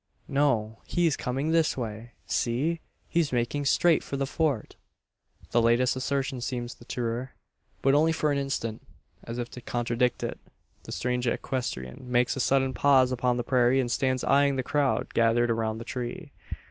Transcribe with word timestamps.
"No, 0.27 0.79
he's 0.87 1.15
coming 1.15 1.51
this 1.51 1.77
way! 1.77 2.13
See! 2.25 2.79
He's 3.07 3.31
making 3.31 3.65
straight 3.65 4.03
for 4.03 4.17
the 4.17 4.25
Fort!" 4.25 4.75
The 5.51 5.61
latest 5.61 5.95
assertion 5.95 6.41
seems 6.41 6.73
the 6.73 6.85
truer; 6.85 7.33
but 7.83 7.93
only 7.93 8.11
for 8.11 8.31
an 8.31 8.39
instant. 8.39 8.81
As 9.23 9.37
if 9.37 9.51
to 9.51 9.61
contradict 9.61 10.23
it, 10.23 10.39
the 10.85 10.91
strange 10.91 11.27
equestrian 11.27 12.11
makes 12.11 12.35
a 12.35 12.39
sudden 12.39 12.73
pause 12.73 13.11
upon 13.11 13.37
the 13.37 13.43
prairie, 13.43 13.79
and 13.79 13.91
stands 13.91 14.23
eyeing 14.23 14.55
the 14.55 14.63
crowd 14.63 15.13
gathered 15.13 15.51
around 15.51 15.77
the 15.77 15.83
tree. 15.85 16.31